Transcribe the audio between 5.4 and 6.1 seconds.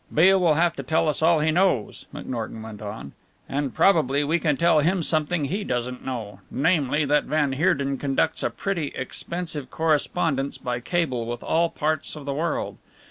he doesn't